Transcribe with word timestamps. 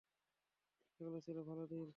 সেগুলো 0.93 1.17
ছিলো 1.25 1.41
ভালো 1.43 1.63
দিন। 1.67 1.81